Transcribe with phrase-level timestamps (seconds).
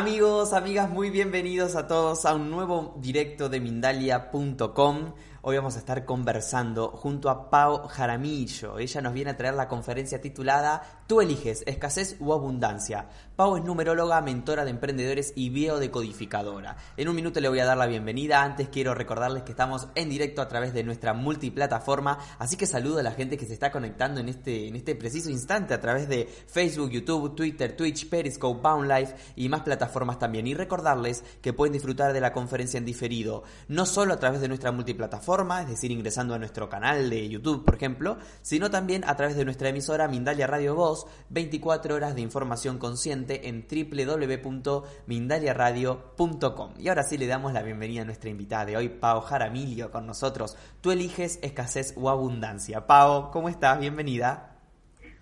[0.00, 5.12] Amigos, amigas, muy bienvenidos a todos a un nuevo directo de Mindalia.com.
[5.42, 8.78] Hoy vamos a estar conversando junto a Pau Jaramillo.
[8.78, 13.08] Ella nos viene a traer la conferencia titulada Tú eliges, escasez u abundancia.
[13.36, 16.76] Pau es numeróloga, mentora de emprendedores y biodecodificadora.
[16.98, 18.42] En un minuto le voy a dar la bienvenida.
[18.42, 22.18] Antes quiero recordarles que estamos en directo a través de nuestra multiplataforma.
[22.38, 25.30] Así que saludo a la gente que se está conectando en este, en este preciso
[25.30, 30.46] instante a través de Facebook, YouTube, Twitter, Twitch, Periscope, Boundlife y más plataformas también.
[30.46, 34.48] Y recordarles que pueden disfrutar de la conferencia en diferido, no solo a través de
[34.48, 39.14] nuestra multiplataforma, es decir, ingresando a nuestro canal de YouTube, por ejemplo, sino también a
[39.14, 46.70] través de nuestra emisora Mindalia Radio Voz, 24 horas de información consciente en www.mindaliaradio.com.
[46.80, 50.04] Y ahora sí le damos la bienvenida a nuestra invitada de hoy, Pau Jaramillo, con
[50.04, 50.56] nosotros.
[50.80, 52.88] Tú eliges escasez o abundancia.
[52.88, 53.78] Pau, ¿cómo estás?
[53.78, 54.56] Bienvenida.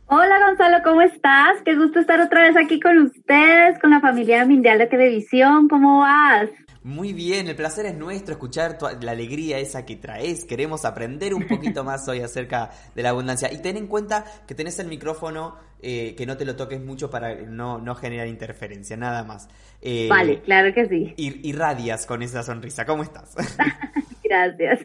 [0.07, 1.61] Hola Gonzalo, ¿cómo estás?
[1.67, 5.69] Qué gusto estar otra vez aquí con ustedes, con la familia Mindial de Televisión.
[5.69, 6.49] ¿Cómo vas?
[6.89, 10.47] Muy bien, el placer es nuestro escuchar la alegría esa que traes.
[10.47, 13.53] Queremos aprender un poquito más hoy acerca de la abundancia.
[13.53, 17.11] Y ten en cuenta que tenés el micrófono, eh, que no te lo toques mucho
[17.11, 19.51] para no, no generar interferencia, nada más.
[19.83, 21.13] Eh, vale, claro que sí.
[21.19, 22.87] Irradias con esa sonrisa.
[22.87, 23.37] ¿Cómo estás?
[24.25, 24.81] Gracias.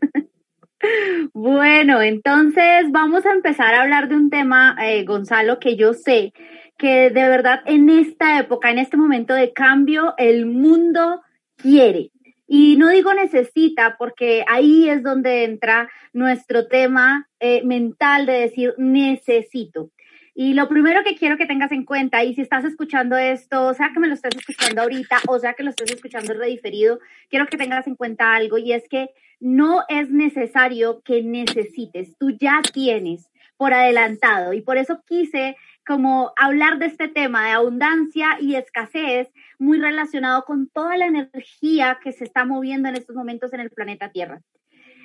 [1.34, 6.34] Bueno, entonces vamos a empezar a hablar de un tema, eh, Gonzalo, que yo sé
[6.78, 11.22] que de verdad en esta época, en este momento de cambio, el mundo
[11.63, 12.12] quiere.
[12.46, 18.75] Y no digo necesita, porque ahí es donde entra nuestro tema eh, mental de decir
[18.78, 19.90] necesito.
[20.35, 23.73] Y lo primero que quiero que tengas en cuenta, y si estás escuchando esto, o
[23.73, 27.46] sea que me lo estés escuchando ahorita, o sea que lo estés escuchando rediferido, quiero
[27.47, 29.09] que tengas en cuenta algo, y es que
[29.40, 34.53] no es necesario que necesites, tú ya tienes por adelantado.
[34.53, 39.29] Y por eso quise como hablar de este tema de abundancia y escasez,
[39.63, 43.72] muy relacionado con toda la energía que se está moviendo en estos momentos en el
[43.72, 44.41] planeta Tierra.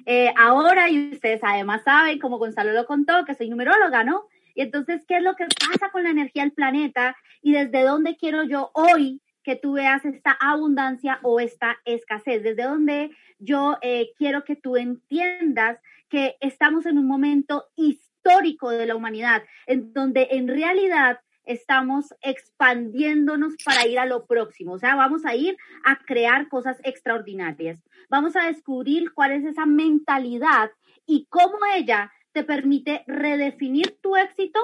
[0.04, 4.24] Eh, ahora, y ustedes además saben, como Gonzalo lo contó, que soy numeróloga, ¿no?
[4.54, 8.16] Y entonces, ¿qué es lo que pasa con la energía del planeta y desde dónde
[8.16, 12.42] quiero yo hoy que tú veas esta abundancia o esta escasez?
[12.42, 18.86] Desde dónde yo eh, quiero que tú entiendas que estamos en un momento histórico de
[18.86, 24.75] la humanidad, en donde en realidad estamos expandiéndonos para ir a lo próximo.
[24.75, 27.82] O sea, vamos a ir a crear cosas extraordinarias.
[28.09, 30.70] Vamos a descubrir cuál es esa mentalidad
[31.06, 34.60] y cómo ella te permite redefinir tu éxito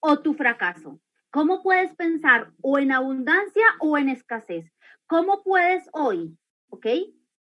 [0.00, 1.00] o tu fracaso.
[1.30, 4.72] ¿Cómo puedes pensar o en abundancia o en escasez?
[5.06, 6.36] ¿Cómo puedes hoy,
[6.68, 6.86] ok,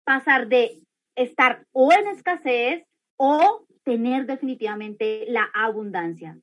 [0.05, 0.83] pasar de
[1.15, 2.85] estar o en escasez
[3.17, 6.39] o tener definitivamente la abundancia.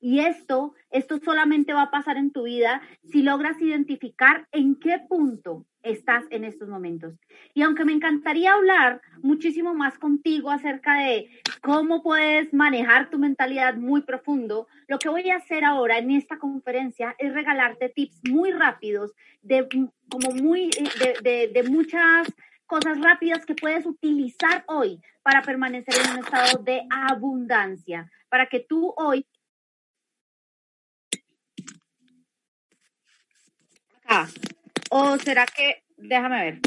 [0.00, 5.00] Y esto, esto solamente va a pasar en tu vida si logras identificar en qué
[5.08, 7.14] punto estás en estos momentos.
[7.54, 11.28] Y aunque me encantaría hablar muchísimo más contigo acerca de
[11.62, 16.38] cómo puedes manejar tu mentalidad muy profundo, lo que voy a hacer ahora en esta
[16.38, 19.68] conferencia es regalarte tips muy rápidos de
[20.10, 20.70] como muy
[21.22, 22.32] de, de muchas
[22.68, 28.60] cosas rápidas que puedes utilizar hoy para permanecer en un estado de abundancia, para que
[28.60, 29.26] tú hoy...
[34.08, 34.28] Acá.
[34.90, 35.82] ¿O será que...
[35.98, 36.60] Déjame ver.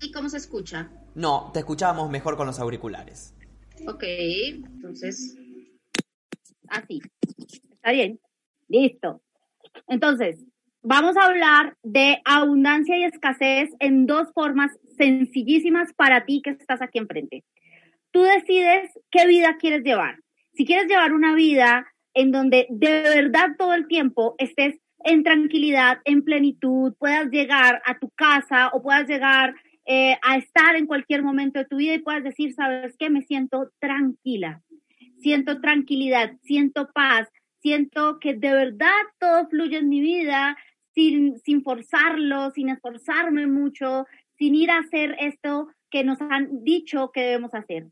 [0.00, 0.88] ¿Y cómo se escucha?
[1.16, 3.34] No, te escuchábamos mejor con los auriculares.
[3.88, 5.36] Ok, entonces...
[6.68, 7.00] Así.
[7.72, 8.20] Está bien.
[8.68, 9.20] Listo.
[9.88, 10.44] Entonces,
[10.82, 16.82] vamos a hablar de abundancia y escasez en dos formas sencillísimas para ti que estás
[16.82, 17.44] aquí enfrente.
[18.12, 20.20] Tú decides qué vida quieres llevar.
[20.54, 25.98] Si quieres llevar una vida en donde de verdad todo el tiempo estés en tranquilidad,
[26.04, 29.54] en plenitud, puedas llegar a tu casa o puedas llegar
[29.86, 33.22] eh, a estar en cualquier momento de tu vida y puedas decir, sabes qué, me
[33.22, 34.62] siento tranquila,
[35.20, 37.28] siento tranquilidad, siento paz,
[37.60, 40.56] siento que de verdad todo fluye en mi vida
[40.94, 44.06] sin, sin forzarlo, sin esforzarme mucho,
[44.36, 47.86] sin ir a hacer esto que nos han dicho que debemos hacer.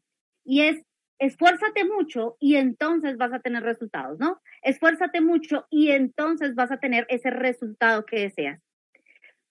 [0.45, 0.83] Y es,
[1.19, 4.41] esfuérzate mucho y entonces vas a tener resultados, ¿no?
[4.63, 8.61] Esfuérzate mucho y entonces vas a tener ese resultado que deseas.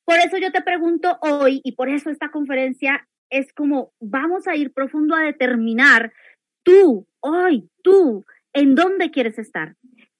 [0.05, 4.55] Por eso yo te pregunto hoy, y por eso esta conferencia es como, vamos a
[4.55, 6.13] ir profundo a determinar
[6.63, 8.23] tú, hoy, tú,
[8.53, 9.75] en dónde quieres estar.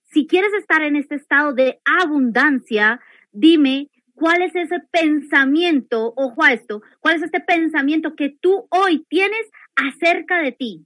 [0.05, 2.99] Si quieres estar en este estado de abundancia,
[3.31, 9.05] dime cuál es ese pensamiento, ojo a esto, cuál es este pensamiento que tú hoy
[9.07, 10.85] tienes acerca de ti.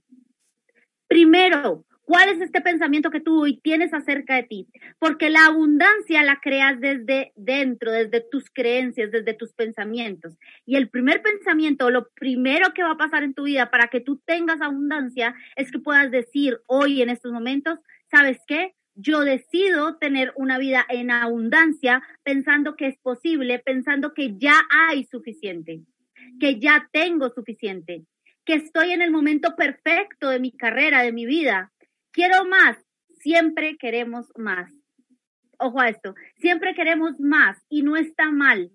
[1.10, 4.68] Primero, ¿cuál es este pensamiento que tú hoy tienes acerca de ti?
[5.00, 10.38] Porque la abundancia la creas desde dentro, desde tus creencias, desde tus pensamientos.
[10.64, 14.00] Y el primer pensamiento, lo primero que va a pasar en tu vida para que
[14.00, 18.76] tú tengas abundancia es que puedas decir hoy en estos momentos, ¿sabes qué?
[18.94, 25.04] yo decido tener una vida en abundancia pensando que es posible, pensando que ya hay
[25.04, 25.80] suficiente,
[26.38, 28.04] que ya tengo suficiente,
[28.52, 31.72] estoy en el momento perfecto de mi carrera, de mi vida.
[32.12, 32.76] Quiero más,
[33.18, 34.72] siempre queremos más.
[35.58, 38.70] Ojo a esto, siempre queremos más y no está mal.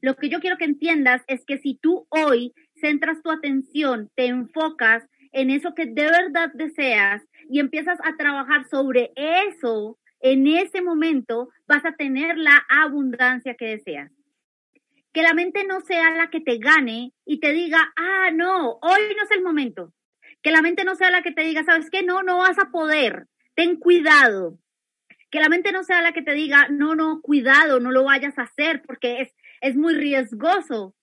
[0.00, 4.26] Lo que yo quiero que entiendas es que si tú hoy centras tu atención, te
[4.26, 10.82] enfocas en eso que de verdad deseas y empiezas a trabajar sobre eso, en ese
[10.82, 14.10] momento vas a tener la abundancia que deseas.
[15.12, 19.00] Que la mente no sea la que te gane y te diga, ah, no, hoy
[19.16, 19.92] no es el momento.
[20.42, 22.70] Que la mente no sea la que te diga, sabes qué, no, no vas a
[22.70, 24.58] poder, ten cuidado.
[25.30, 28.38] Que la mente no sea la que te diga, no, no, cuidado, no lo vayas
[28.38, 30.94] a hacer porque es, es muy riesgoso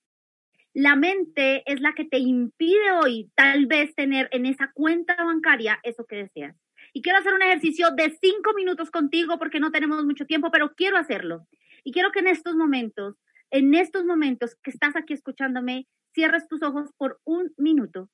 [0.78, 5.80] la mente es la que te impide hoy tal vez tener en esa cuenta bancaria
[5.82, 6.56] eso que deseas.
[6.94, 10.76] Y quiero hacer un ejercicio de cinco minutos contigo porque no tenemos mucho tiempo, pero
[10.76, 11.48] quiero hacerlo.
[11.84, 13.16] Y quiero que en estos momentos,
[13.52, 18.10] en estos momentos que estás aquí escuchándome, cierres tus ojos por un minuto.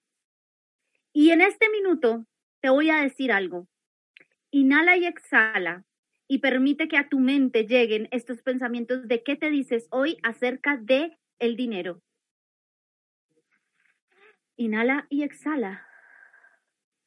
[1.14, 2.26] Y en este minuto
[2.62, 3.68] te voy a decir algo.
[4.52, 5.86] Inhala y exhala
[6.28, 10.78] y permite que a tu mente lleguen estos pensamientos de qué te dices hoy acerca
[10.78, 12.02] de el dinero.
[14.56, 15.88] Inhala y exhala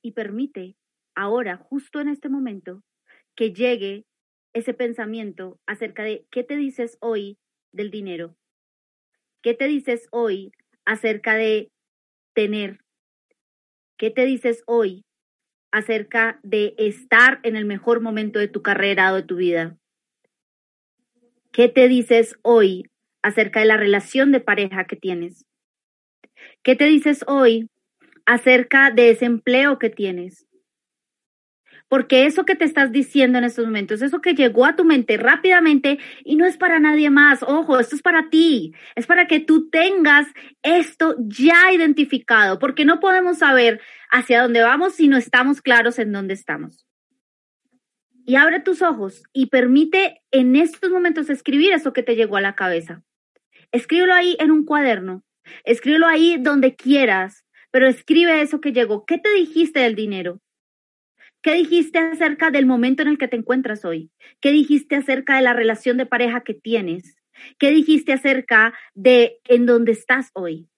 [0.03, 0.77] y permite
[1.15, 2.83] ahora, justo en este momento,
[3.35, 4.05] que llegue
[4.53, 7.39] ese pensamiento acerca de qué te dices hoy
[7.77, 8.37] del dinero,
[9.43, 10.53] qué te dices hoy
[10.85, 11.71] acerca de
[12.35, 12.81] tener,
[13.97, 15.05] qué te dices hoy
[15.71, 19.77] acerca de estar en el mejor momento de tu carrera o de tu vida,
[21.53, 22.91] qué te dices hoy
[23.23, 25.47] acerca de la relación de pareja que tienes,
[26.63, 27.69] ¿Qué te dices hoy
[28.25, 30.46] acerca de ese empleo que tienes?
[31.89, 35.17] Porque eso que te estás diciendo en estos momentos, eso que llegó a tu mente
[35.17, 39.41] rápidamente y no es para nadie más, ojo, esto es para ti, es para que
[39.41, 40.27] tú tengas
[40.63, 43.81] esto ya identificado, porque no podemos saber
[44.11, 46.87] hacia dónde vamos si no estamos claros en dónde estamos.
[48.25, 52.41] Y abre tus ojos y permite en estos momentos escribir eso que te llegó a
[52.41, 53.03] la cabeza.
[53.71, 55.23] Escríbelo ahí en un cuaderno
[55.65, 59.05] Escríbelo ahí donde quieras, pero escribe eso que llegó.
[59.05, 60.41] ¿Qué te dijiste del dinero?
[61.47, 64.11] ¿Qué dijiste acerca del momento en el que te encuentras hoy?
[64.41, 67.19] ¿Qué dijiste acerca de la relación de pareja que tienes?
[67.57, 70.69] ¿Qué dijiste acerca de en dónde estás hoy?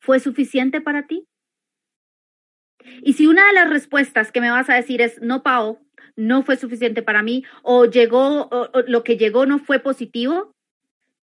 [0.00, 1.28] ¿Fue suficiente para ti?
[3.04, 5.78] Y si una de las respuestas que me vas a decir es no, Pao,
[6.16, 10.50] no fue suficiente para mí, o llegó, o lo que llegó no fue positivo,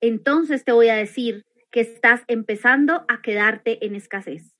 [0.03, 4.52] entonces te voy a decir que estás empezando a quedarte en escasez.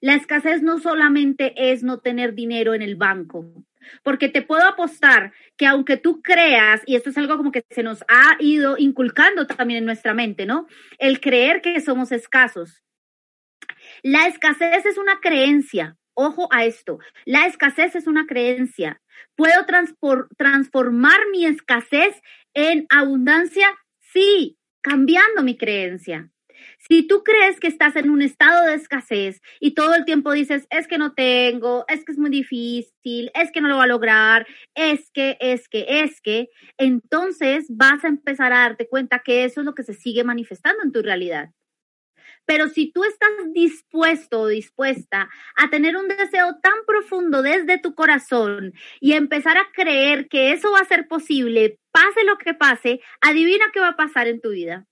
[0.00, 3.46] La escasez no solamente es no tener dinero en el banco,
[4.02, 7.82] porque te puedo apostar que aunque tú creas, y esto es algo como que se
[7.82, 10.66] nos ha ido inculcando también en nuestra mente, ¿no?
[10.98, 12.82] El creer que somos escasos.
[14.02, 15.96] La escasez es una creencia.
[16.14, 16.98] Ojo a esto.
[17.24, 19.00] La escasez es una creencia.
[19.34, 19.66] ¿Puedo
[20.36, 22.22] transformar mi escasez
[22.54, 23.68] en abundancia?
[24.00, 26.30] Sí, cambiando mi creencia.
[26.88, 30.66] Si tú crees que estás en un estado de escasez y todo el tiempo dices,
[30.70, 33.88] es que no tengo, es que es muy difícil, es que no lo va a
[33.88, 39.44] lograr, es que, es que, es que, entonces vas a empezar a darte cuenta que
[39.44, 41.50] eso es lo que se sigue manifestando en tu realidad.
[42.46, 47.96] Pero si tú estás dispuesto o dispuesta a tener un deseo tan profundo desde tu
[47.96, 53.00] corazón y empezar a creer que eso va a ser posible, pase lo que pase,
[53.20, 54.86] adivina qué va a pasar en tu vida.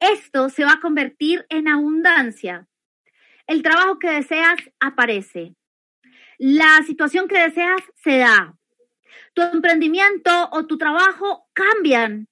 [0.00, 2.66] Esto se va a convertir en abundancia.
[3.46, 5.54] El trabajo que deseas aparece.
[6.38, 8.56] La situación que deseas se da.
[9.34, 12.28] Tu emprendimiento o tu trabajo cambian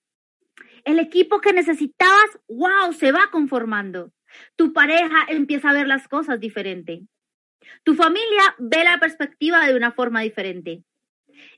[0.84, 4.12] El equipo que necesitabas, wow, se va conformando.
[4.56, 7.02] Tu pareja empieza a ver las cosas diferente.
[7.84, 10.82] Tu familia ve la perspectiva de una forma diferente.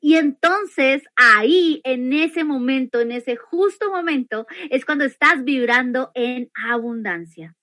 [0.01, 6.51] Y entonces ahí, en ese momento, en ese justo momento, es cuando estás vibrando en
[6.55, 7.55] abundancia.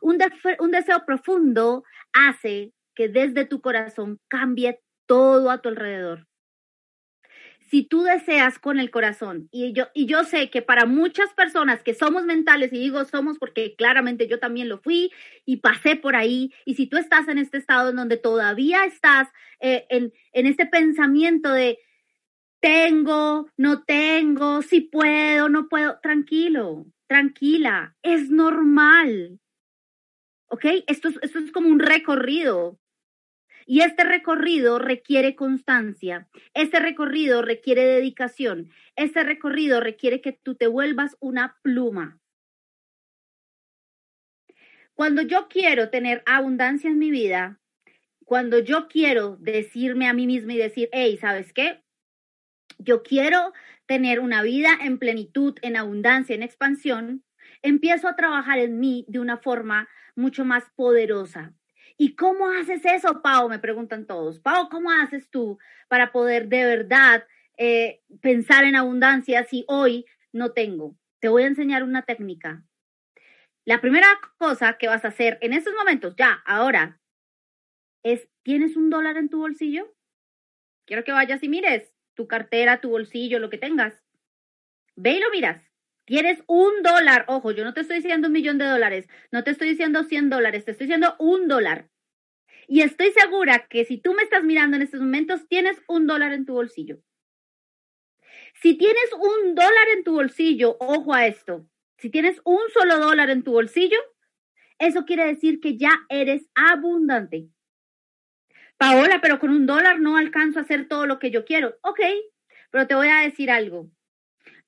[0.00, 6.26] Un, deseo profundo hace que desde tu corazón cambie todo a tu alrededor
[7.72, 11.82] si tú deseas con el corazón, y yo, y yo sé que para muchas personas
[11.82, 15.10] que somos mentales, y digo somos porque claramente yo también lo fui
[15.46, 19.28] y pasé por ahí, y si tú estás en este estado en donde todavía estás
[19.58, 21.78] eh, en, en este pensamiento de
[22.60, 29.40] tengo, no tengo, si puedo, no puedo, tranquilo, tranquila, es normal.
[30.48, 30.66] ¿Ok?
[30.88, 32.78] Esto, esto es como un recorrido.
[33.66, 40.66] Y este recorrido requiere constancia, este recorrido requiere dedicación, este recorrido requiere que tú te
[40.66, 42.18] vuelvas una pluma.
[44.94, 47.60] Cuando yo quiero tener abundancia en mi vida,
[48.24, 51.82] cuando yo quiero decirme a mí misma y decir, hey, ¿sabes qué?
[52.78, 53.52] Yo quiero
[53.86, 57.24] tener una vida en plenitud, en abundancia, en expansión,
[57.62, 61.54] empiezo a trabajar en mí de una forma mucho más poderosa,
[62.02, 63.48] ¿Y cómo haces eso, Pau?
[63.48, 64.40] Me preguntan todos.
[64.40, 67.24] Pau, ¿cómo haces tú para poder de verdad
[67.56, 70.96] eh, pensar en abundancia si hoy no tengo?
[71.20, 72.64] Te voy a enseñar una técnica.
[73.64, 77.00] La primera cosa que vas a hacer en estos momentos, ya, ahora,
[78.02, 79.94] es, ¿tienes un dólar en tu bolsillo?
[80.88, 84.02] Quiero que vayas y mires tu cartera, tu bolsillo, lo que tengas.
[84.96, 85.62] Ve y lo miras.
[86.04, 89.52] Tienes un dólar, ojo, yo no te estoy diciendo un millón de dólares, no te
[89.52, 91.91] estoy diciendo 100 dólares, te estoy diciendo un dólar.
[92.68, 96.32] Y estoy segura que si tú me estás mirando en estos momentos, tienes un dólar
[96.32, 96.98] en tu bolsillo.
[98.54, 101.66] Si tienes un dólar en tu bolsillo, ojo a esto,
[101.98, 103.98] si tienes un solo dólar en tu bolsillo,
[104.78, 107.48] eso quiere decir que ya eres abundante.
[108.76, 111.78] Paola, pero con un dólar no alcanzo a hacer todo lo que yo quiero.
[111.82, 112.00] Ok,
[112.70, 113.90] pero te voy a decir algo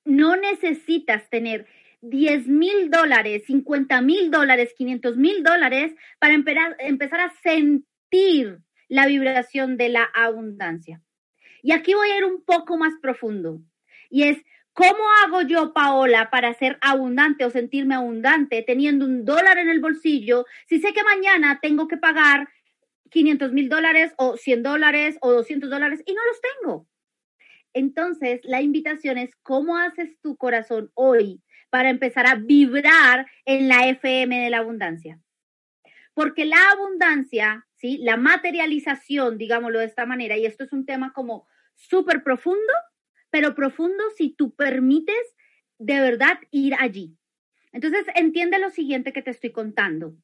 [0.05, 1.67] no necesitas tener
[2.09, 9.77] 10 mil dólares, 50 mil dólares, 500 mil dólares para empezar a sentir la vibración
[9.77, 11.01] de la abundancia.
[11.63, 13.59] Y aquí voy a ir un poco más profundo.
[14.09, 14.37] Y es,
[14.73, 19.81] ¿cómo hago yo, Paola, para ser abundante o sentirme abundante teniendo un dólar en el
[19.81, 22.47] bolsillo si sé que mañana tengo que pagar
[23.09, 26.87] 500 mil dólares o 100 dólares o 200 dólares y no los tengo?
[27.73, 31.41] Entonces, la invitación es cómo haces tu corazón hoy
[31.75, 35.19] para empezar a vibrar en la FM de la abundancia.
[36.13, 37.97] Porque la abundancia, ¿sí?
[37.97, 42.71] La materialización, digámoslo de esta manera, y esto es un tema como súper profundo,
[43.29, 45.35] pero profundo si tú permites
[45.77, 47.17] de verdad ir allí.
[47.73, 50.15] Entonces, entiende lo siguiente que te estoy contando.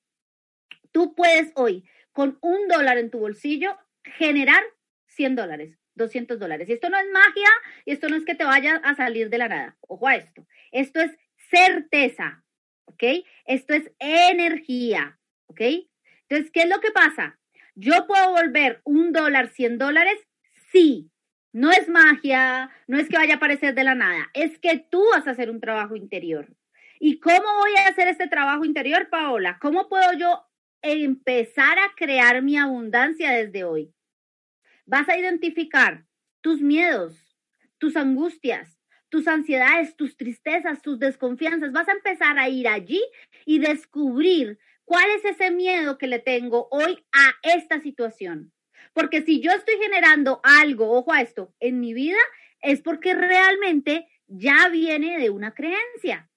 [0.94, 4.64] Tú puedes hoy, con un dólar en tu bolsillo, generar
[5.08, 5.78] 100 dólares.
[5.96, 6.70] 200 dólares.
[6.70, 7.50] Y esto no es magia
[7.84, 9.78] y esto no es que te vaya a salir de la nada.
[9.82, 10.48] Ojo a esto.
[10.72, 11.12] Esto es
[11.52, 12.44] certeza,
[12.86, 13.04] ¿ok?
[13.46, 15.62] Esto es energía, ¿ok?
[16.28, 17.38] Entonces, ¿qué es lo que pasa?
[17.76, 20.18] Yo puedo volver un dólar, 100 dólares,
[20.72, 21.12] sí.
[21.54, 25.04] No es magia, no es que vaya a aparecer de la nada, es que tú
[25.12, 26.48] vas a hacer un trabajo interior.
[26.98, 29.58] ¿Y cómo voy a hacer este trabajo interior, Paola?
[29.60, 30.46] ¿Cómo puedo yo
[30.82, 33.94] empezar a crear mi abundancia desde hoy?
[34.86, 36.06] Vas a identificar
[36.42, 37.38] tus miedos,
[37.80, 38.81] tus angustias,
[39.12, 41.72] tus ansiedades, tus tristezas, tus desconfianzas.
[41.74, 43.04] Vas a empezar a ir allí
[43.46, 48.52] y descubrir cuál es ese miedo que le tengo hoy a esta situación.
[48.94, 52.18] Porque si yo estoy generando algo, ojo a esto, en mi vida,
[52.62, 56.31] es porque realmente ya viene de una creencia.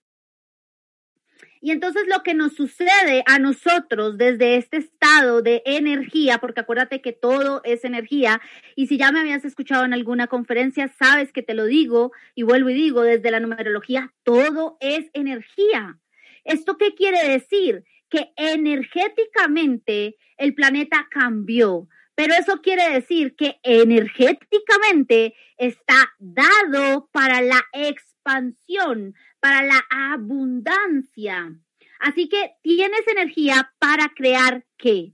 [1.65, 7.01] Y entonces lo que nos sucede a nosotros desde este estado de energía, porque acuérdate
[7.01, 8.43] que todo es energía,
[8.77, 12.43] y si ya me habías escuchado en alguna conferencia, sabes que te lo digo y
[12.43, 15.99] vuelvo y digo, desde la numerología, todo es energía.
[16.45, 17.85] ¿Esto qué quiere decir?
[18.11, 27.65] Que energéticamente el planeta cambió, pero eso quiere decir que energéticamente está dado para la
[27.73, 29.15] expansión,
[29.45, 31.55] para la abundancia.
[32.01, 35.13] Así que tienes energía para crear qué?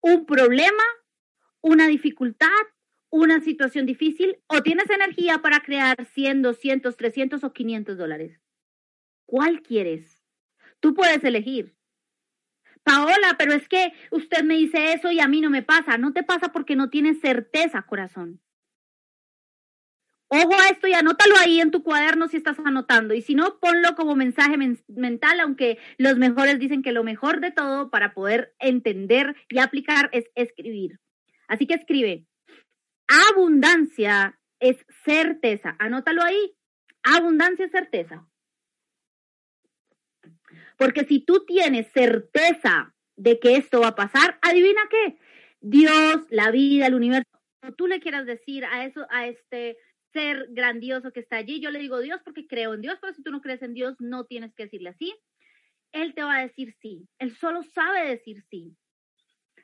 [0.00, 0.84] Un problema,
[1.60, 2.46] una dificultad,
[3.10, 8.40] una situación difícil o tienes energía para crear 100, 200, 300 o 500 dólares.
[9.26, 10.22] ¿Cuál quieres?
[10.78, 11.74] Tú puedes elegir.
[12.84, 15.98] Paola, pero es que usted me dice eso y a mí no me pasa.
[15.98, 18.40] No te pasa porque no tienes certeza, corazón.
[20.32, 23.14] Ojo a esto y anótalo ahí en tu cuaderno si estás anotando.
[23.14, 24.56] Y si no, ponlo como mensaje
[24.86, 30.08] mental, aunque los mejores dicen que lo mejor de todo para poder entender y aplicar
[30.12, 31.00] es escribir.
[31.48, 32.26] Así que escribe.
[33.32, 35.74] Abundancia es certeza.
[35.80, 36.56] Anótalo ahí.
[37.02, 38.24] Abundancia es certeza.
[40.76, 45.18] Porque si tú tienes certeza de que esto va a pasar, adivina qué.
[45.60, 47.28] Dios, la vida, el universo,
[47.76, 49.76] tú le quieras decir a eso, a este
[50.12, 51.60] ser grandioso que está allí.
[51.60, 53.96] Yo le digo Dios porque creo en Dios, pero si tú no crees en Dios,
[53.98, 55.14] no tienes que decirle así.
[55.92, 57.08] Él te va a decir sí.
[57.18, 58.76] Él solo sabe decir sí.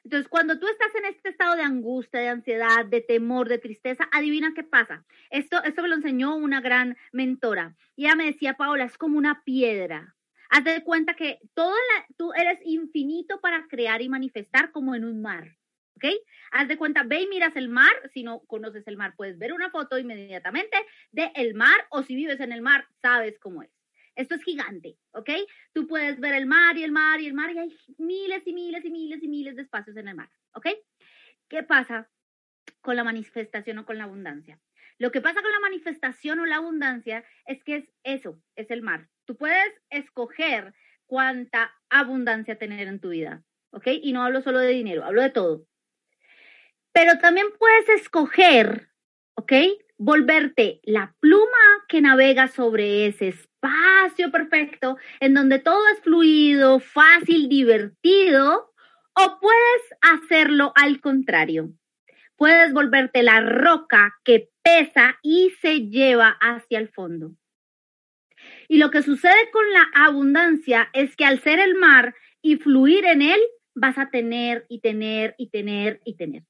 [0.04, 4.08] Entonces, cuando tú estás en este estado de angustia, de ansiedad, de temor, de tristeza,
[4.12, 5.04] adivina qué pasa.
[5.30, 7.76] Esto, esto me lo enseñó una gran mentora.
[7.96, 10.14] Y ella me decía, Paola, es como una piedra.
[10.48, 11.72] Haz de cuenta que todo
[12.16, 15.56] tú eres infinito para crear y manifestar como en un mar.
[15.96, 16.04] ¿Ok?
[16.52, 19.52] Haz de cuenta, ve y miras el mar, si no conoces el mar, puedes ver
[19.52, 20.76] una foto inmediatamente
[21.10, 23.70] de el mar o si vives en el mar, sabes cómo es.
[24.14, 25.30] Esto es gigante, ¿ok?
[25.74, 28.54] Tú puedes ver el mar y el mar y el mar y hay miles y
[28.54, 30.68] miles y miles y miles de espacios en el mar, ¿ok?
[31.48, 32.08] ¿Qué pasa
[32.80, 34.58] con la manifestación o con la abundancia?
[34.98, 38.80] Lo que pasa con la manifestación o la abundancia es que es eso, es el
[38.80, 39.08] mar.
[39.26, 40.72] Tú puedes escoger
[41.04, 43.88] cuánta abundancia tener en tu vida, ¿ok?
[44.02, 45.66] Y no hablo solo de dinero, hablo de todo.
[46.96, 48.88] Pero también puedes escoger,
[49.34, 49.52] ¿ok?
[49.98, 57.50] Volverte la pluma que navega sobre ese espacio perfecto, en donde todo es fluido, fácil,
[57.50, 58.72] divertido,
[59.12, 61.68] o puedes hacerlo al contrario.
[62.34, 67.32] Puedes volverte la roca que pesa y se lleva hacia el fondo.
[68.68, 73.04] Y lo que sucede con la abundancia es que al ser el mar y fluir
[73.04, 73.40] en él,
[73.74, 76.44] vas a tener y tener y tener y tener.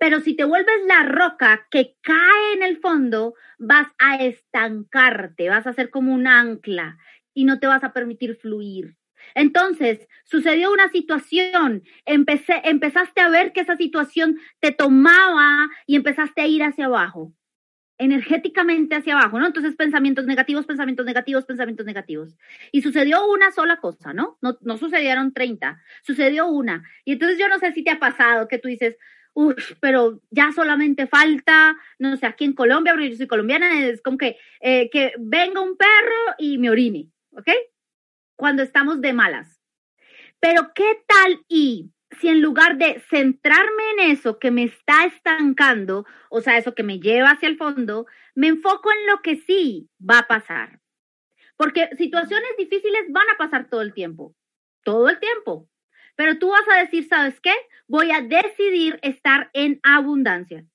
[0.00, 5.66] Pero si te vuelves la roca que cae en el fondo, vas a estancarte, vas
[5.66, 6.96] a ser como un ancla
[7.34, 8.96] y no te vas a permitir fluir.
[9.34, 16.40] Entonces, sucedió una situación, empecé, empezaste a ver que esa situación te tomaba y empezaste
[16.40, 17.34] a ir hacia abajo,
[17.98, 19.46] energéticamente hacia abajo, ¿no?
[19.46, 22.38] Entonces, pensamientos negativos, pensamientos negativos, pensamientos negativos.
[22.72, 24.38] Y sucedió una sola cosa, ¿no?
[24.40, 26.84] No, no sucedieron 30, sucedió una.
[27.04, 28.96] Y entonces yo no sé si te ha pasado que tú dices,
[29.34, 34.02] Uf, pero ya solamente falta, no sé, aquí en Colombia, porque yo soy colombiana, es
[34.02, 37.48] como que, eh, que venga un perro y me orine, ¿ok?
[38.36, 39.60] Cuando estamos de malas.
[40.40, 46.06] Pero ¿qué tal y si en lugar de centrarme en eso que me está estancando,
[46.28, 49.88] o sea, eso que me lleva hacia el fondo, me enfoco en lo que sí
[50.00, 50.80] va a pasar?
[51.56, 54.34] Porque situaciones difíciles van a pasar todo el tiempo,
[54.82, 55.68] todo el tiempo.
[56.20, 57.54] Pero tú vas a decir, ¿sabes qué?
[57.88, 60.66] Voy a decidir estar en abundancia.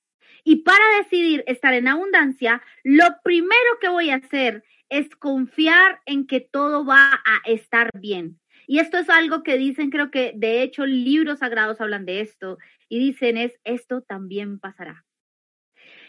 [0.42, 6.26] Y para decidir estar en abundancia, lo primero que voy a hacer es confiar en
[6.26, 8.40] que todo va a estar bien.
[8.66, 12.58] Y esto es algo que dicen, creo que de hecho libros sagrados hablan de esto
[12.88, 15.04] y dicen es, esto también pasará.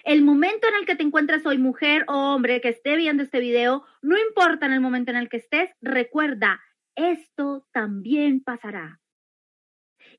[0.03, 3.39] El momento en el que te encuentres hoy, mujer o hombre que esté viendo este
[3.39, 6.59] video, no importa en el momento en el que estés, recuerda,
[6.95, 8.99] esto también pasará.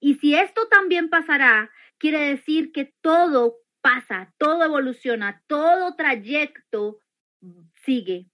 [0.01, 7.01] Y si esto también pasará, quiere decir que todo pasa, todo evoluciona, todo trayecto
[7.85, 8.27] sigue.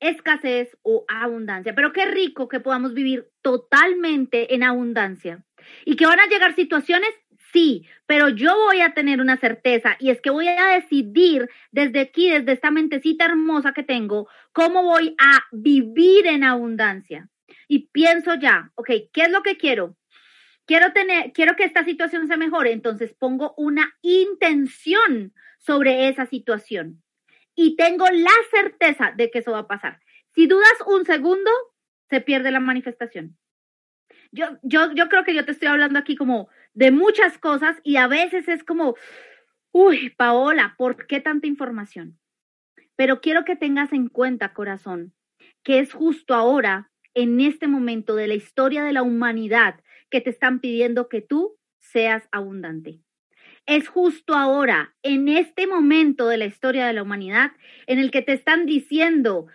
[0.00, 1.74] Escasez o abundancia.
[1.74, 5.44] Pero qué rico que podamos vivir totalmente en abundancia.
[5.84, 7.10] Y que van a llegar situaciones,
[7.52, 12.00] sí, pero yo voy a tener una certeza y es que voy a decidir desde
[12.00, 17.28] aquí, desde esta mentecita hermosa que tengo, cómo voy a vivir en abundancia.
[17.68, 19.96] Y pienso ya, ok, ¿qué es lo que quiero?
[20.70, 27.02] Quiero tener, quiero que esta situación se mejore, entonces pongo una intención sobre esa situación
[27.56, 29.98] y tengo la certeza de que eso va a pasar.
[30.32, 31.50] Si dudas un segundo,
[32.08, 33.36] se pierde la manifestación.
[34.30, 37.96] Yo, yo, yo creo que yo te estoy hablando aquí como de muchas cosas y
[37.96, 38.94] a veces es como,
[39.72, 42.16] uy, Paola, ¿por qué tanta información?
[42.94, 45.14] Pero quiero que tengas en cuenta, corazón,
[45.64, 50.30] que es justo ahora, en este momento de la historia de la humanidad, que te
[50.30, 53.00] están pidiendo que tú seas abundante.
[53.66, 57.52] Es justo ahora, en este momento de la historia de la humanidad,
[57.86, 59.46] en el que te están diciendo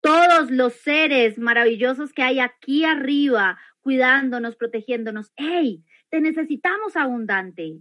[0.00, 7.78] todos los seres maravillosos que hay aquí arriba, cuidándonos, protegiéndonos, hey, te necesitamos abundante.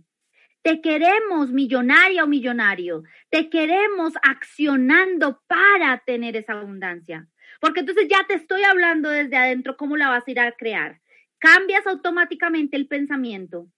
[0.61, 3.03] Te queremos millonaria o millonario.
[3.29, 7.27] Te queremos accionando para tener esa abundancia.
[7.61, 10.99] Porque entonces ya te estoy hablando desde adentro cómo la vas a ir a crear
[11.39, 13.71] cambias automáticamente el pensamiento,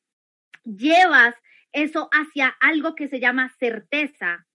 [0.63, 1.35] llevas
[1.71, 4.45] eso hacia algo que se llama certeza.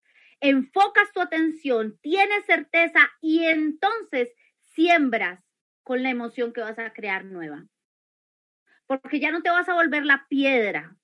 [0.40, 4.30] enfocas tu atención, tienes certeza y entonces
[4.74, 5.42] siembras
[5.82, 7.66] con la emoción que vas a crear nueva.
[8.86, 10.96] Porque ya no te vas a volver la piedra,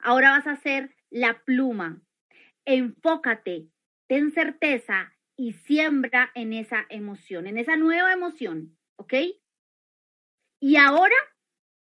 [0.00, 2.00] ahora vas a ser la pluma.
[2.64, 3.68] Enfócate,
[4.06, 9.14] ten certeza y siembra en esa emoción, en esa nueva emoción, ¿ok?
[10.60, 11.16] Y ahora,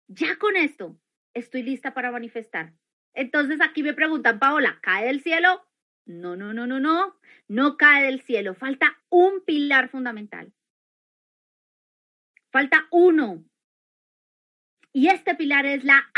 [0.07, 0.97] ya con esto,
[1.35, 2.73] estoy lista para manifestar.
[3.13, 5.67] Entonces aquí me preguntan, Paola, ¿cae del cielo?
[6.07, 8.55] No, no, no, no, no, no cae del cielo.
[8.55, 10.53] Falta un pilar fundamental.
[12.51, 13.45] Falta uno.
[14.93, 16.11] Y este pilar es la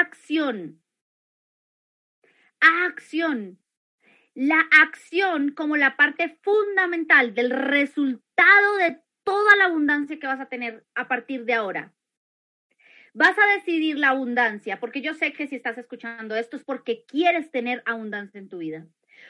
[0.00, 0.82] acción.
[2.60, 3.58] Acción.
[4.34, 10.48] La acción como la parte fundamental del resultado de toda la abundancia que vas a
[10.48, 11.92] tener a partir de ahora.
[13.18, 17.06] Vas a decidir la abundancia, porque yo sé que si estás escuchando esto es porque
[17.06, 18.86] quieres tener abundancia en tu vida.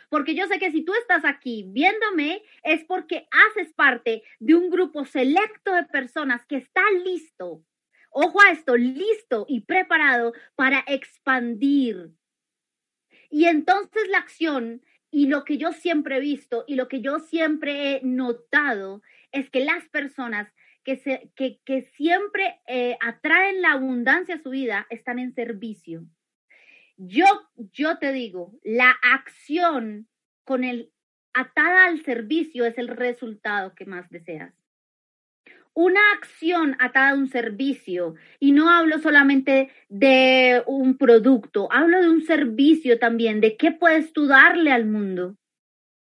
[0.09, 4.71] Porque yo sé que si tú estás aquí viéndome es porque haces parte de un
[4.71, 7.63] grupo selecto de personas que está listo,
[8.11, 12.11] ojo a esto, listo y preparado para expandir.
[13.31, 17.21] Y entonces la acción y lo que yo siempre he visto y lo que yo
[17.21, 20.53] siempre he notado es que las personas
[20.87, 26.07] que, se, que, que siempre eh, atraen la abundancia a su vida están en servicio.
[26.97, 27.25] Yo,
[27.73, 30.07] yo te digo, la acción
[30.45, 30.93] con el
[31.35, 34.55] atada al servicio es el resultado que más deseas.
[35.75, 42.09] Una acción atada a un servicio, y no hablo solamente de un producto, hablo de
[42.09, 45.37] un servicio también, de qué puedes tú darle al mundo.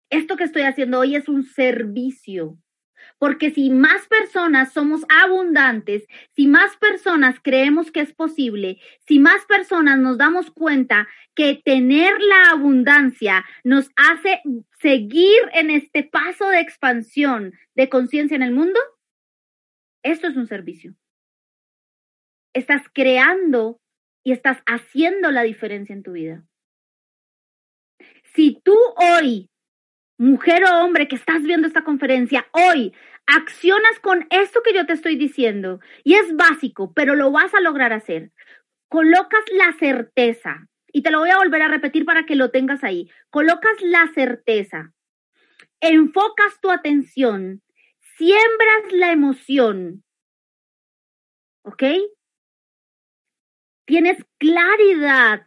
[0.08, 2.56] Esto que estoy haciendo hoy es un servicio.
[3.20, 9.44] Porque si más personas somos abundantes, si más personas creemos que es posible, si más
[9.44, 14.40] personas nos damos cuenta que tener la abundancia nos hace
[14.80, 18.80] seguir en este paso de expansión de conciencia en el mundo,
[20.02, 20.94] esto es un servicio.
[22.54, 23.82] Estás creando
[24.24, 26.46] y estás haciendo la diferencia en tu vida.
[28.34, 29.50] Si tú hoy
[30.20, 32.92] mujer o hombre que estás viendo esta conferencia, hoy
[33.26, 37.60] accionas con esto que yo te estoy diciendo y es básico, pero lo vas a
[37.60, 38.30] lograr hacer.
[38.88, 42.84] Colocas la certeza y te lo voy a volver a repetir para que lo tengas
[42.84, 43.10] ahí.
[43.30, 44.92] Colocas la certeza,
[45.80, 47.62] enfocas tu atención,
[48.18, 50.04] siembras la emoción,
[51.62, 51.82] ¿ok?
[53.86, 55.46] Tienes claridad,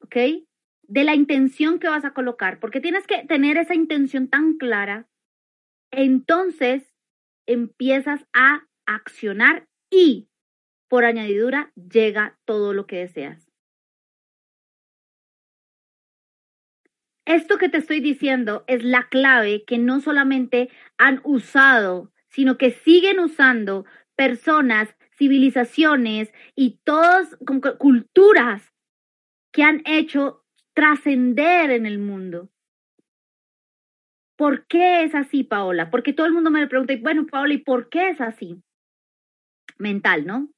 [0.00, 0.16] ¿ok?
[0.88, 5.08] De la intención que vas a colocar, porque tienes que tener esa intención tan clara,
[5.90, 6.94] entonces
[7.46, 10.28] empiezas a accionar y
[10.88, 13.50] por añadidura llega todo lo que deseas.
[17.24, 22.70] Esto que te estoy diciendo es la clave que no solamente han usado, sino que
[22.70, 27.36] siguen usando personas, civilizaciones y todas
[27.78, 28.72] culturas
[29.52, 30.45] que han hecho
[30.76, 32.50] trascender en el mundo.
[34.36, 35.90] ¿Por qué es así, Paola?
[35.90, 38.62] Porque todo el mundo me pregunta, bueno, Paola, ¿y por qué es así?
[39.78, 40.50] Mental, ¿no?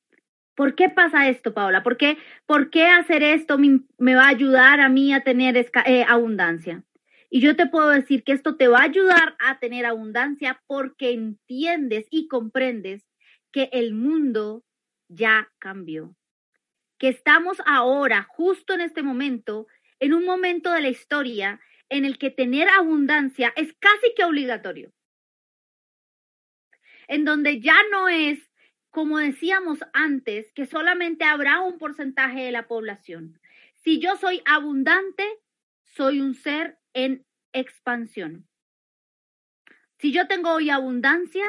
[0.57, 1.85] ¿Por qué pasa esto, Paola?
[1.85, 6.04] ¿Por qué, por qué hacer esto me, va a ayudar a mí a tener eh,
[6.09, 6.83] abundancia?
[7.31, 11.12] Y yo te puedo decir que esto te va a ayudar a tener abundancia porque
[11.12, 13.07] entiendes y comprendes
[13.52, 14.64] que el mundo
[15.07, 16.16] ya cambió.
[16.98, 19.68] Que estamos ahora, justo en este momento,
[20.00, 24.92] en un momento de la historia en el que tener abundancia es casi que obligatorio.
[27.08, 28.50] En donde ya no es,
[28.90, 33.40] como decíamos antes, que solamente habrá un porcentaje de la población.
[33.74, 35.24] Si yo soy abundante,
[35.84, 38.46] soy un ser en expansión.
[39.98, 41.46] Si yo tengo hoy abundancia,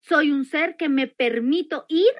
[0.00, 2.12] soy un ser que me permito ir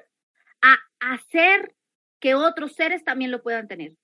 [0.61, 1.75] a hacer
[2.19, 3.97] que otros seres también lo puedan tener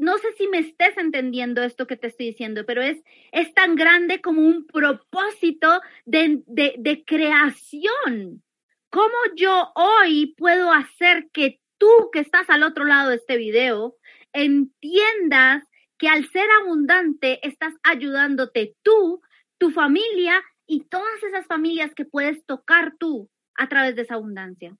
[0.00, 3.76] no sé si me estés entendiendo esto que te estoy diciendo, pero es, es tan
[3.76, 8.42] grande como un propósito de, de, de creación.
[8.88, 13.96] ¿Cómo yo hoy puedo hacer que tú que estás al otro lado de este video
[14.32, 15.64] entiendas
[15.98, 19.20] que al ser abundante estás ayudándote tú,
[19.58, 24.74] tu familia y todas esas familias que puedes tocar tú a través de esa abundancia?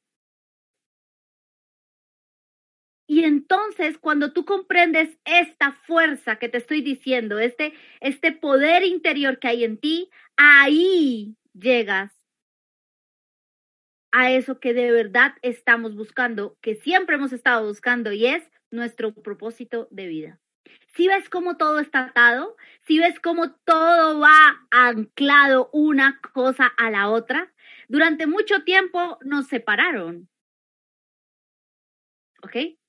[3.11, 9.41] Y entonces, cuando tú comprendes esta fuerza que te estoy diciendo, este, este poder interior
[9.41, 12.13] que hay en ti, ahí llegas
[14.13, 19.13] a eso que de verdad estamos buscando, que siempre hemos estado buscando y es nuestro
[19.13, 20.41] propósito de vida.
[20.95, 26.93] Si ves cómo todo está atado, si ves cómo todo va anclado una cosa a
[26.93, 27.53] la otra,
[27.89, 30.29] durante mucho tiempo nos separaron.
[32.45, 32.80] ¿Ok?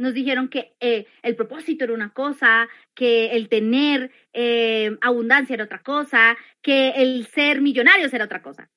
[0.00, 5.64] Nos dijeron que eh, el propósito era una cosa, que el tener eh, abundancia era
[5.64, 8.70] otra cosa, que el ser millonarios era otra cosa.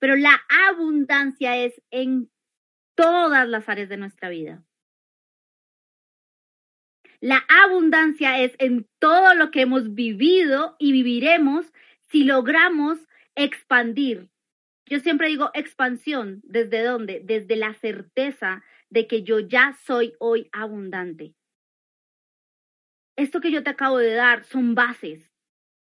[0.00, 0.36] Pero la
[0.68, 2.32] abundancia es en
[2.96, 4.64] todas las áreas de nuestra vida.
[7.20, 11.72] La abundancia es en todo lo que hemos vivido y viviremos
[12.08, 12.98] si logramos
[13.36, 14.30] expandir.
[14.86, 17.20] Yo siempre digo expansión, ¿desde dónde?
[17.22, 21.34] Desde la certeza de que yo ya soy hoy abundante.
[23.16, 25.28] Esto que yo te acabo de dar son bases.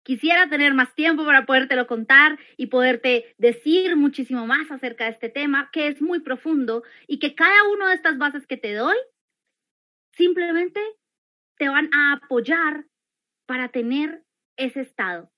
[0.04, 5.30] Quisiera tener más tiempo para podértelo contar y poderte decir muchísimo más acerca de este
[5.30, 8.96] tema, que es muy profundo y que cada una de estas bases que te doy
[10.12, 10.80] simplemente
[11.56, 12.84] te van a apoyar
[13.46, 14.22] para tener
[14.58, 15.32] ese estado.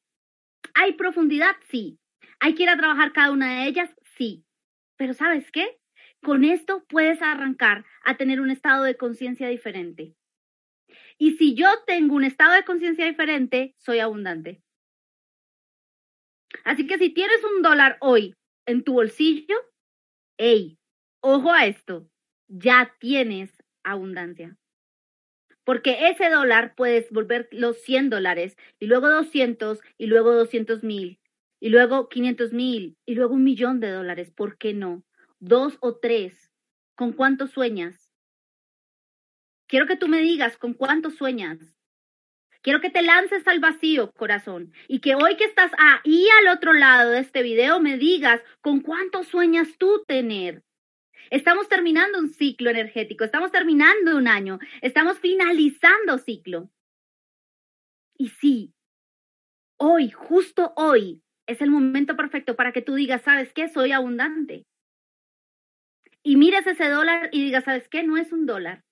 [0.75, 1.55] ¿Hay profundidad?
[1.69, 2.01] Sí.
[2.41, 3.95] ¿Hay que ir a trabajar cada una de ellas?
[4.17, 4.45] Sí.
[4.97, 5.79] Pero ¿sabes qué?
[6.23, 10.15] Con esto puedes arrancar a tener un estado de conciencia diferente.
[11.19, 14.63] Y si yo tengo un estado de conciencia diferente, soy abundante.
[16.65, 18.35] Así que si tienes un dólar hoy
[18.67, 19.57] en tu bolsillo,
[20.39, 20.79] hey,
[21.21, 22.09] ojo a esto,
[22.49, 23.53] ya tienes
[23.85, 24.57] abundancia.
[25.65, 31.19] Porque ese dólar puedes volver los 100 dólares y luego 200 y luego 200 mil
[31.61, 34.31] y luego 500 mil y luego un millón de dólares.
[34.31, 35.03] ¿Por qué no?
[35.41, 36.51] Dos o tres.
[36.95, 38.11] ¿Con cuánto sueñas?
[39.69, 41.59] Quiero que tú me digas con cuánto sueñas.
[42.63, 46.73] Quiero que te lances al vacío, corazón, y que hoy que estás ahí al otro
[46.73, 50.65] lado de este video me digas con cuánto sueñas tú tener.
[51.31, 56.71] Estamos terminando un ciclo energético, estamos terminando un año, estamos finalizando ciclo.
[58.17, 58.73] Y sí,
[59.77, 63.69] hoy, justo hoy, es el momento perfecto para que tú digas, ¿sabes qué?
[63.69, 64.65] Soy abundante.
[66.27, 68.03] Y mires ese dólar y digas, ¿sabes qué?
[68.03, 68.83] No es un dólar,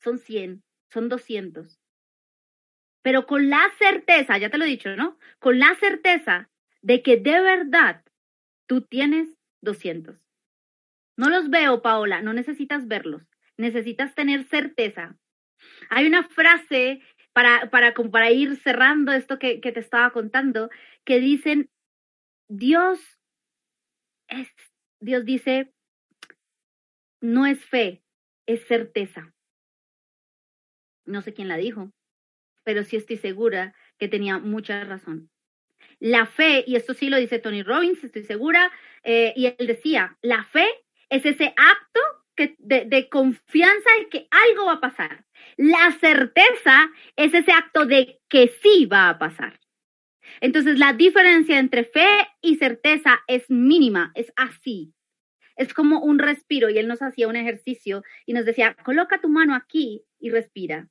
[0.00, 1.78] son 100, son 200
[3.04, 5.18] pero con la certeza, ya te lo he dicho, ¿no?
[5.38, 6.48] Con la certeza
[6.80, 8.02] de que de verdad
[8.66, 10.16] tú tienes 200.
[11.18, 15.18] No los veo, Paola, no necesitas verlos, necesitas tener certeza.
[15.90, 17.02] Hay una frase
[17.34, 20.70] para, para, para ir cerrando esto que, que te estaba contando,
[21.04, 21.68] que dicen,
[22.48, 22.98] Dios
[24.28, 24.48] es,
[25.00, 25.73] Dios dice,
[27.24, 28.02] no es fe,
[28.46, 29.32] es certeza.
[31.06, 31.90] No sé quién la dijo,
[32.64, 35.30] pero sí estoy segura que tenía mucha razón.
[36.00, 38.70] La fe, y esto sí lo dice Tony Robbins, estoy segura,
[39.02, 40.66] eh, y él decía, la fe
[41.08, 42.00] es ese acto
[42.36, 45.24] de, de confianza en que algo va a pasar.
[45.56, 49.58] La certeza es ese acto de que sí va a pasar.
[50.40, 52.08] Entonces, la diferencia entre fe
[52.42, 54.93] y certeza es mínima, es así.
[55.56, 59.28] Es como un respiro y él nos hacía un ejercicio y nos decía, coloca tu
[59.28, 60.88] mano aquí y respira.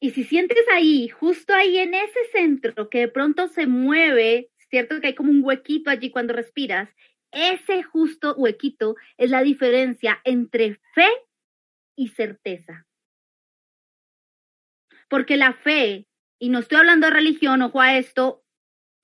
[0.00, 5.00] Y si sientes ahí, justo ahí en ese centro, que de pronto se mueve, ¿cierto?
[5.00, 6.90] Que hay como un huequito allí cuando respiras,
[7.30, 11.08] ese justo huequito es la diferencia entre fe
[11.96, 12.86] y certeza.
[15.08, 16.06] Porque la fe,
[16.38, 18.44] y no estoy hablando de religión, ojo a esto,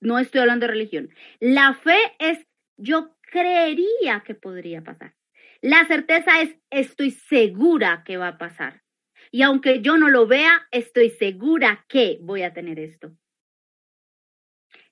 [0.01, 1.09] no estoy hablando de religión.
[1.39, 2.45] La fe es
[2.77, 5.15] yo creería que podría pasar.
[5.61, 8.83] La certeza es estoy segura que va a pasar.
[9.31, 13.15] Y aunque yo no lo vea, estoy segura que voy a tener esto.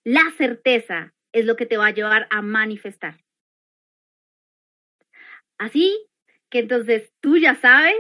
[0.04, 3.24] La certeza es lo que te va a llevar a manifestar.
[5.58, 6.08] Así
[6.50, 7.98] que entonces tú ya sabes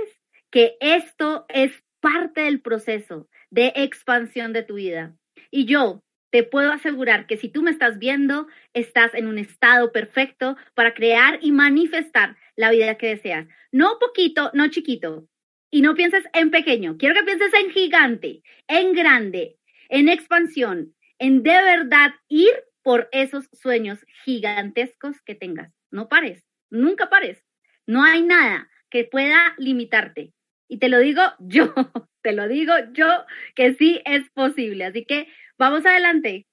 [0.50, 5.16] que esto es parte del proceso de expansión de tu vida.
[5.52, 9.92] Y yo te puedo asegurar que si tú me estás viendo, estás en un estado
[9.92, 13.48] perfecto para crear y manifestar la vida que deseas.
[13.72, 15.28] No poquito, no chiquito,
[15.72, 19.58] y no pienses en pequeño, quiero que pienses en gigante, en grande,
[19.90, 25.72] en expansión, en de verdad ir por esos sueños gigantescos que tengas.
[25.92, 27.44] No pares, nunca pares.
[27.86, 30.34] No hay nada que pueda limitarte.
[30.68, 31.74] Y te lo digo yo,
[32.24, 33.08] te lo digo yo,
[33.56, 34.86] que sí es posible.
[34.86, 35.28] Así que
[35.60, 36.48] vamos adelante.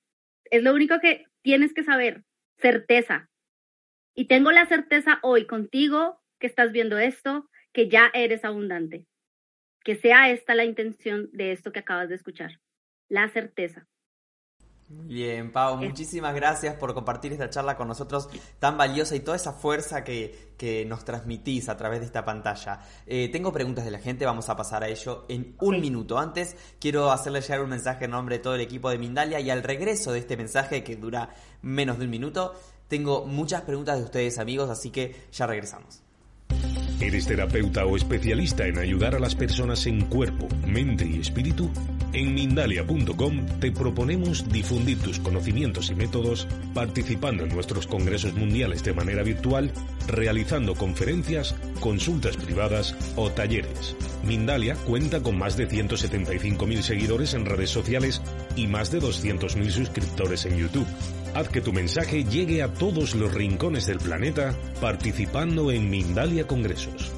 [0.50, 2.24] Es lo único que tienes que saber,
[2.58, 3.30] certeza.
[4.14, 9.06] Y tengo la certeza hoy contigo que estás viendo esto, que ya eres abundante.
[9.84, 12.60] Que sea esta la intención de esto que acabas de escuchar,
[13.08, 13.86] la certeza.
[14.88, 18.28] Bien, Pau, muchísimas gracias por compartir esta charla con nosotros
[18.60, 22.80] tan valiosa y toda esa fuerza que, que nos transmitís a través de esta pantalla.
[23.04, 26.18] Eh, tengo preguntas de la gente, vamos a pasar a ello en un minuto.
[26.18, 29.50] Antes, quiero hacerle llegar un mensaje en nombre de todo el equipo de Mindalia y
[29.50, 31.30] al regreso de este mensaje que dura
[31.62, 32.54] menos de un minuto,
[32.86, 36.05] tengo muchas preguntas de ustedes amigos, así que ya regresamos.
[37.00, 41.70] ¿Eres terapeuta o especialista en ayudar a las personas en cuerpo, mente y espíritu?
[42.14, 48.94] En Mindalia.com te proponemos difundir tus conocimientos y métodos participando en nuestros congresos mundiales de
[48.94, 49.70] manera virtual,
[50.08, 53.94] realizando conferencias, consultas privadas o talleres.
[54.24, 58.22] Mindalia cuenta con más de 175.000 seguidores en redes sociales
[58.56, 60.86] y más de 200.000 suscriptores en YouTube.
[61.36, 67.15] Haz que tu mensaje llegue a todos los rincones del planeta participando en Mindalia Congresos.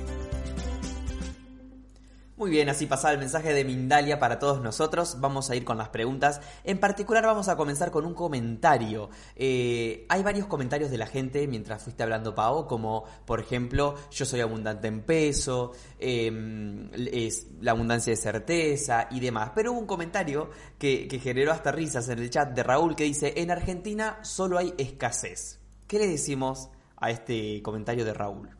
[2.38, 5.16] Muy bien, así pasaba el mensaje de Mindalia para todos nosotros.
[5.18, 6.40] Vamos a ir con las preguntas.
[6.62, 9.10] En particular vamos a comenzar con un comentario.
[9.34, 14.24] Eh, hay varios comentarios de la gente mientras fuiste hablando, Pau, como por ejemplo, yo
[14.24, 19.50] soy abundante en peso, em, es la abundancia de certeza y demás.
[19.52, 23.02] Pero hubo un comentario que, que generó hasta risas en el chat de Raúl que
[23.02, 25.58] dice, en Argentina solo hay escasez.
[25.88, 28.50] ¿Qué le decimos a este comentario de Raúl?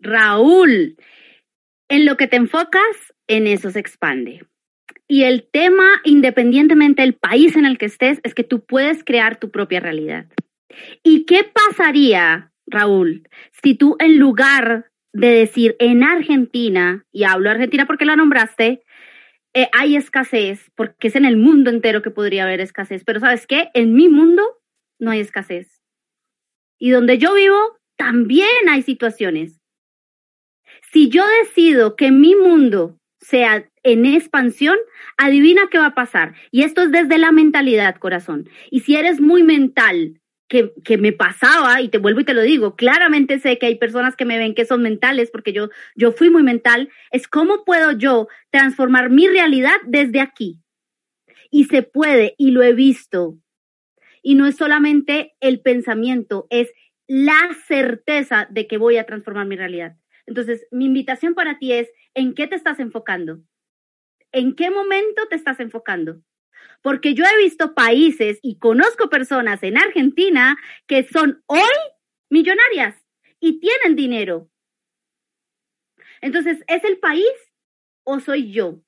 [0.00, 0.96] Raúl,
[1.88, 4.46] en lo que te enfocas, en eso se expande.
[5.06, 9.38] Y el tema, independientemente del país en el que estés, es que tú puedes crear
[9.38, 10.26] tu propia realidad.
[11.02, 13.26] ¿Y qué pasaría, Raúl,
[13.62, 18.82] si tú en lugar de decir en Argentina, y hablo Argentina porque la nombraste,
[19.54, 23.46] eh, hay escasez, porque es en el mundo entero que podría haber escasez, pero ¿sabes
[23.46, 23.70] qué?
[23.72, 24.42] En mi mundo
[24.98, 25.82] no hay escasez.
[26.78, 27.56] Y donde yo vivo,
[27.96, 29.57] también hay situaciones
[30.92, 34.76] si yo decido que mi mundo sea en expansión,
[35.16, 36.34] adivina qué va a pasar.
[36.50, 38.48] Y esto es desde la mentalidad, corazón.
[38.70, 42.40] Y si eres muy mental, que, que, me pasaba, y te vuelvo y te lo
[42.40, 46.12] digo, claramente sé que hay personas que me ven que son mentales, porque yo, yo
[46.12, 50.58] fui muy mental, es cómo puedo yo transformar mi realidad desde aquí.
[51.50, 53.36] Y se puede, y lo he visto.
[54.22, 56.72] Y no es solamente el pensamiento, es
[57.06, 59.96] la certeza de que voy a transformar mi realidad.
[60.28, 63.40] Entonces, mi invitación para ti es, ¿en qué te estás enfocando?
[64.30, 66.20] ¿En qué momento te estás enfocando?
[66.82, 71.60] Porque yo he visto países y conozco personas en Argentina que son hoy
[72.28, 72.94] millonarias
[73.40, 74.50] y tienen dinero.
[76.20, 77.32] Entonces, ¿es el país
[78.04, 78.82] o soy yo?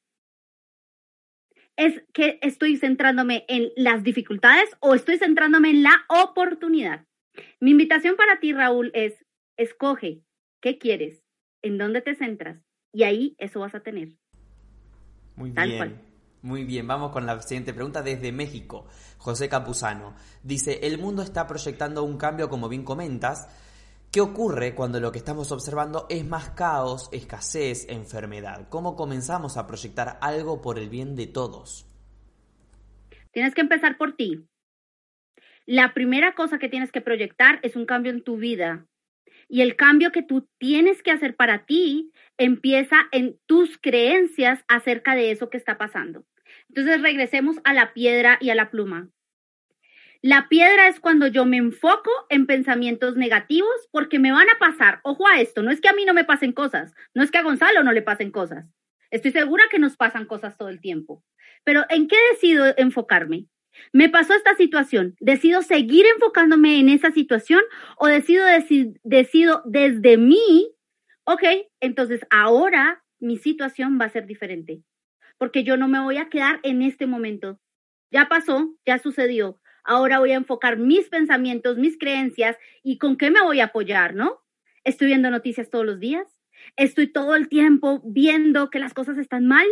[1.76, 7.06] ¿Es que estoy centrándome en las dificultades o estoy centrándome en la oportunidad?
[7.60, 9.24] Mi invitación para ti, Raúl, es,
[9.56, 10.22] escoge,
[10.60, 11.24] ¿qué quieres?
[11.62, 12.58] En dónde te centras
[12.92, 14.08] y ahí eso vas a tener.
[15.36, 16.10] Muy bien.
[16.42, 18.86] Muy bien, vamos con la siguiente pregunta desde México.
[19.18, 23.46] José Capuzano dice, el mundo está proyectando un cambio como bien comentas.
[24.10, 28.68] ¿Qué ocurre cuando lo que estamos observando es más caos, escasez, enfermedad?
[28.70, 31.86] ¿Cómo comenzamos a proyectar algo por el bien de todos?
[33.32, 34.48] Tienes que empezar por ti.
[35.66, 38.86] La primera cosa que tienes que proyectar es un cambio en tu vida,
[39.50, 45.16] y el cambio que tú tienes que hacer para ti empieza en tus creencias acerca
[45.16, 46.24] de eso que está pasando.
[46.68, 49.10] Entonces regresemos a la piedra y a la pluma.
[50.22, 55.00] La piedra es cuando yo me enfoco en pensamientos negativos porque me van a pasar.
[55.02, 57.38] Ojo a esto, no es que a mí no me pasen cosas, no es que
[57.38, 58.66] a Gonzalo no le pasen cosas.
[59.10, 61.24] Estoy segura que nos pasan cosas todo el tiempo.
[61.64, 63.46] Pero ¿en qué decido enfocarme?
[63.92, 65.16] Me pasó esta situación.
[65.20, 67.60] ¿Decido seguir enfocándome en esa situación
[67.98, 68.44] o decido,
[69.02, 70.70] decido desde mí,
[71.24, 71.42] ok,
[71.80, 74.82] entonces ahora mi situación va a ser diferente?
[75.38, 77.60] Porque yo no me voy a quedar en este momento.
[78.10, 79.60] Ya pasó, ya sucedió.
[79.84, 84.14] Ahora voy a enfocar mis pensamientos, mis creencias y con qué me voy a apoyar,
[84.14, 84.40] ¿no?
[84.84, 86.26] Estoy viendo noticias todos los días.
[86.76, 89.66] Estoy todo el tiempo viendo que las cosas están mal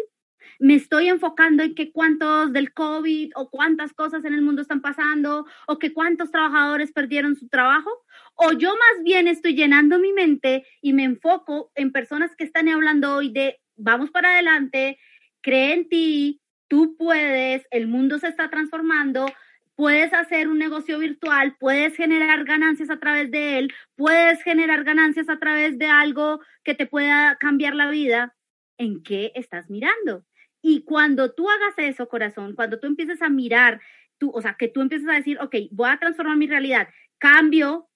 [0.58, 4.80] me estoy enfocando en que cuántos del COVID o cuántas cosas en el mundo están
[4.80, 7.90] pasando o que cuántos trabajadores perdieron su trabajo,
[8.34, 12.68] o yo más bien estoy llenando mi mente y me enfoco en personas que están
[12.68, 14.98] hablando hoy de vamos para adelante,
[15.40, 19.26] cree en ti, tú puedes, el mundo se está transformando,
[19.74, 25.28] puedes hacer un negocio virtual, puedes generar ganancias a través de él, puedes generar ganancias
[25.28, 28.34] a través de algo que te pueda cambiar la vida.
[28.78, 30.24] ¿En qué estás mirando?
[30.62, 33.80] Y cuando tú hagas eso, corazón, cuando tú empieces a mirar,
[34.18, 37.88] tú, o sea, que tú empieces a decir, ok, voy a transformar mi realidad, cambio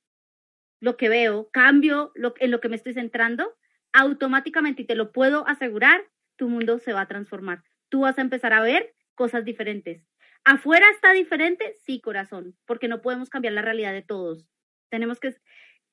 [0.80, 3.54] lo que veo, cambio lo, en lo que me estoy centrando,
[3.92, 6.04] automáticamente, y te lo puedo asegurar,
[6.36, 7.62] tu mundo se va a transformar.
[7.88, 10.04] Tú vas a empezar a ver cosas diferentes.
[10.44, 11.76] ¿Afuera está diferente?
[11.84, 14.48] Sí, corazón, porque no podemos cambiar la realidad de todos.
[14.90, 15.36] Tenemos que,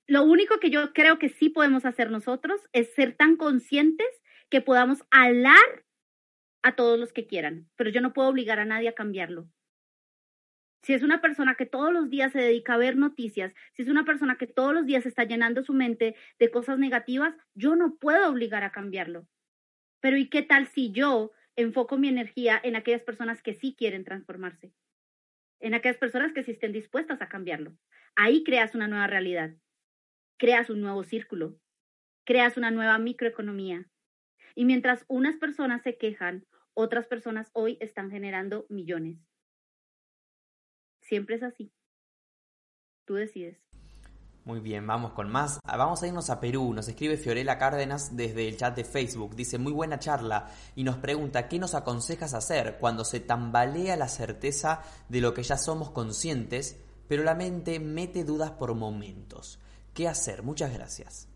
[0.08, 4.08] lo único que yo creo que sí podemos hacer nosotros es ser tan conscientes
[4.50, 5.86] que podamos alar
[6.64, 9.50] a todos los que quieran, pero yo no puedo obligar a nadie a cambiarlo.
[10.82, 13.90] Si es una persona que todos los días se dedica a ver noticias, si es
[13.90, 17.98] una persona que todos los días está llenando su mente de cosas negativas, yo no
[17.98, 19.28] puedo obligar a cambiarlo.
[20.00, 24.06] Pero ¿y qué tal si yo enfoco mi energía en aquellas personas que sí quieren
[24.06, 24.72] transformarse?
[25.60, 27.76] En aquellas personas que sí estén dispuestas a cambiarlo.
[28.16, 29.56] Ahí creas una nueva realidad,
[30.38, 31.60] creas un nuevo círculo,
[32.26, 33.90] creas una nueva microeconomía.
[34.56, 39.18] Y mientras unas personas se quejan, otras personas hoy están generando millones.
[41.02, 41.72] Siempre es así.
[43.06, 43.58] Tú decides.
[44.46, 45.60] Muy bien, vamos con más.
[45.64, 46.74] Ah, vamos a irnos a Perú.
[46.74, 49.36] Nos escribe Fiorella Cárdenas desde el chat de Facebook.
[49.36, 50.50] Dice, muy buena charla.
[50.76, 55.44] Y nos pregunta, ¿qué nos aconsejas hacer cuando se tambalea la certeza de lo que
[55.44, 59.60] ya somos conscientes, pero la mente mete dudas por momentos?
[59.94, 60.42] ¿Qué hacer?
[60.42, 61.29] Muchas gracias.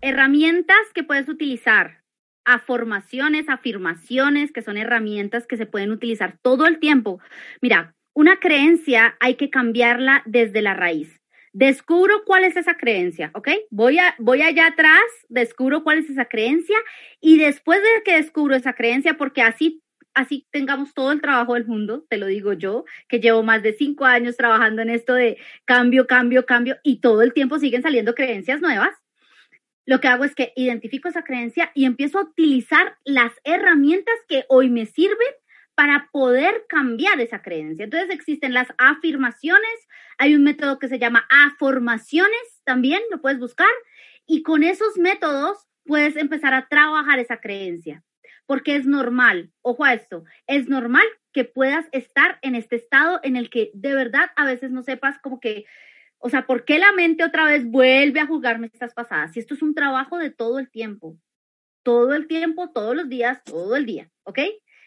[0.00, 2.04] Herramientas que puedes utilizar.
[2.44, 7.20] Afirmaciones, afirmaciones, que son herramientas que se pueden utilizar todo el tiempo.
[7.60, 11.20] Mira, una creencia hay que cambiarla desde la raíz.
[11.52, 13.48] Descubro cuál es esa creencia, ¿ok?
[13.70, 16.76] Voy, a, voy allá atrás, descubro cuál es esa creencia
[17.20, 19.82] y después de que descubro esa creencia, porque así,
[20.14, 23.72] así tengamos todo el trabajo del mundo, te lo digo yo, que llevo más de
[23.72, 28.14] cinco años trabajando en esto de cambio, cambio, cambio y todo el tiempo siguen saliendo
[28.14, 28.94] creencias nuevas.
[29.88, 34.44] Lo que hago es que identifico esa creencia y empiezo a utilizar las herramientas que
[34.50, 35.16] hoy me sirven
[35.74, 37.84] para poder cambiar esa creencia.
[37.84, 43.70] Entonces existen las afirmaciones, hay un método que se llama afirmaciones, también lo puedes buscar,
[44.26, 48.04] y con esos métodos puedes empezar a trabajar esa creencia,
[48.44, 53.36] porque es normal, ojo a esto, es normal que puedas estar en este estado en
[53.36, 55.64] el que de verdad a veces no sepas como que,
[56.18, 59.32] o sea, ¿por qué la mente otra vez vuelve a jugarme estas pasadas?
[59.32, 61.18] Si esto es un trabajo de todo el tiempo,
[61.82, 64.40] todo el tiempo, todos los días, todo el día, ¿ok?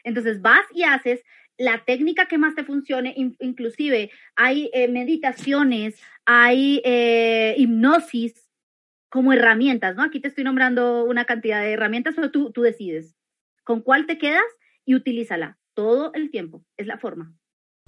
[0.03, 1.23] Entonces vas y haces
[1.57, 8.49] la técnica que más te funcione, inclusive hay eh, meditaciones, hay eh, hipnosis
[9.09, 10.03] como herramientas, ¿no?
[10.03, 13.15] Aquí te estoy nombrando una cantidad de herramientas, pero tú, tú decides
[13.63, 14.43] con cuál te quedas
[14.85, 16.65] y utilízala todo el tiempo.
[16.77, 17.33] Es la forma.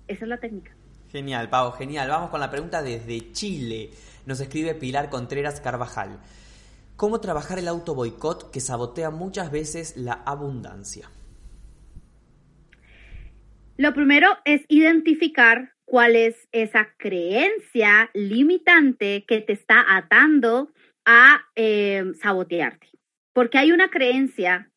[0.07, 0.75] Esa es la técnica.
[1.13, 2.09] Genial, Pau, genial.
[2.09, 3.91] Vamos con la pregunta desde Chile.
[4.25, 6.19] Nos escribe Pilar Contreras Carvajal.
[6.95, 11.11] ¿Cómo trabajar el auto boicot que sabotea muchas veces la abundancia?
[13.77, 20.71] Lo primero es identificar cuál es esa creencia limitante que te está atando
[21.05, 22.87] a em, sabotearte.
[23.33, 24.71] Porque hay una creencia,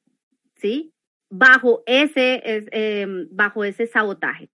[0.56, 0.92] ¿sí?
[1.30, 4.50] Bajo ese, em, bajo ese sabotaje.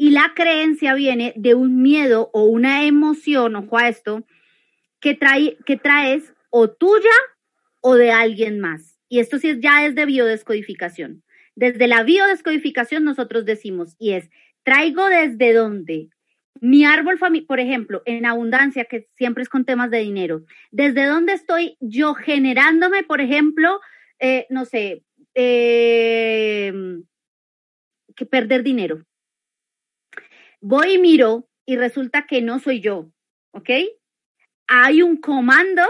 [0.00, 4.24] Y la creencia viene de un miedo o una emoción, ojo a esto,
[4.98, 7.10] que, trae, que traes o tuya
[7.82, 8.98] o de alguien más.
[9.10, 11.22] Y esto sí ya es de biodescodificación.
[11.54, 14.30] Desde la biodescodificación nosotros decimos, y es,
[14.62, 16.08] traigo desde dónde.
[16.62, 21.04] Mi árbol familiar, por ejemplo, en abundancia, que siempre es con temas de dinero, ¿desde
[21.04, 23.80] dónde estoy yo generándome, por ejemplo,
[24.18, 26.72] eh, no sé, eh,
[28.16, 29.04] que perder dinero?
[30.60, 33.10] Voy y miro y resulta que no soy yo,
[33.52, 33.70] ¿ok?
[34.66, 35.82] Hay un comando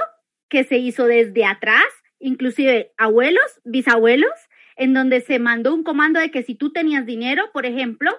[0.49, 1.85] que se hizo desde atrás,
[2.19, 4.33] inclusive abuelos, bisabuelos,
[4.77, 8.11] en donde se mandó un comando de que si tú tenías dinero, por ejemplo,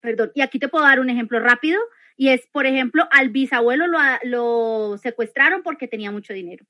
[0.00, 1.80] perdón, y aquí te puedo dar un ejemplo rápido,
[2.16, 3.86] y es, por ejemplo, al bisabuelo
[4.24, 6.66] lo, secuestraron porque tenía mucho dinero.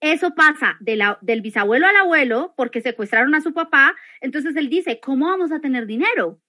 [0.00, 5.26] Eso pasa del bisabuelo al abuelo porque secuestraron a su papá, entonces él dice, ¿cómo
[5.26, 6.40] vamos a tener dinero?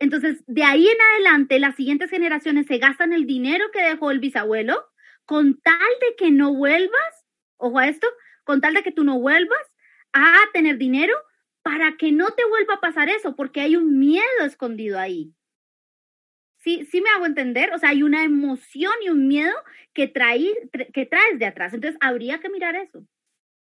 [0.00, 4.18] Entonces, de ahí en adelante, las siguientes generaciones se gastan el dinero que dejó el
[4.18, 4.86] bisabuelo
[5.26, 7.26] con tal de que no vuelvas,
[7.58, 8.08] ojo a esto,
[8.44, 9.60] con tal de que tú no vuelvas
[10.14, 11.14] a tener dinero
[11.62, 15.34] para que no te vuelva a pasar eso, porque hay un miedo escondido ahí.
[16.58, 19.54] Sí, sí me hago entender, o sea, hay una emoción y un miedo
[19.94, 20.52] que, trae,
[20.92, 21.72] que traes de atrás.
[21.74, 23.06] Entonces, habría que mirar eso.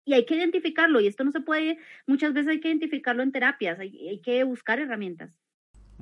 [0.06, 3.32] Y hay que identificarlo, y esto no se puede, muchas veces hay que identificarlo en
[3.32, 5.41] terapias, hay que buscar herramientas.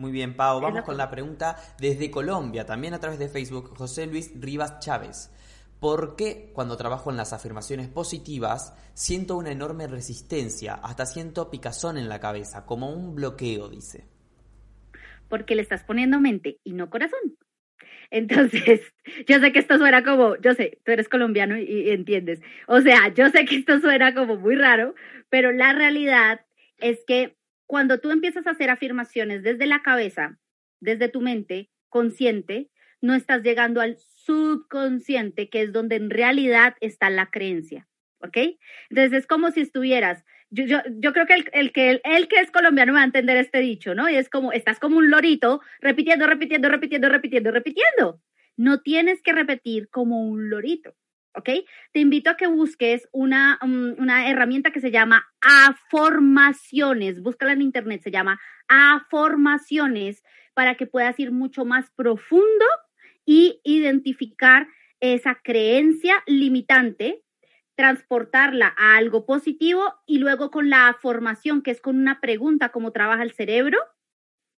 [0.01, 0.63] Muy bien, Pau.
[0.63, 5.31] Vamos con la pregunta desde Colombia, también a través de Facebook, José Luis Rivas Chávez.
[5.79, 11.99] ¿Por qué cuando trabajo en las afirmaciones positivas siento una enorme resistencia, hasta siento picazón
[11.99, 14.07] en la cabeza, como un bloqueo, dice?
[15.29, 17.37] Porque le estás poniendo mente y no corazón.
[18.11, 18.81] Entonces,
[19.29, 22.41] yo sé que esto suena como, yo sé, tú eres colombiano y, y, entiendes.
[22.69, 24.95] O sea, yo sé que esto suena como muy raro,
[25.29, 26.41] pero la realidad
[26.79, 27.37] es que
[27.71, 30.37] cuando tú empiezas a hacer afirmaciones desde la cabeza,
[30.81, 32.69] desde tu mente consciente,
[33.01, 37.87] no estás llegando al subconsciente, que es donde en realidad está la creencia.
[38.19, 38.37] ¿Ok?
[38.91, 40.81] Entonces es como si estuvieras, yo,
[41.13, 44.11] creo que el, que el, que es colombiano va a entender este dicho, ¿no?
[44.11, 48.21] Y es como, estás como un lorito repitiendo, repitiendo, repitiendo, repitiendo, repitiendo.
[48.57, 50.97] No tienes que repetir como un lorito.
[51.35, 51.49] ¿Ok?
[51.93, 57.23] Te invito a que busques una, um, una herramienta que se llama Aformaciones.
[57.23, 60.23] Búscala en internet, se llama Aformaciones
[60.55, 62.65] para que puedas ir mucho más profundo
[63.25, 64.69] y identificar
[65.01, 67.23] esa creencia limitante,
[67.75, 72.93] transportarla a algo positivo y luego con la formación, que es con una pregunta, cómo
[72.93, 73.79] trabaja el cerebro,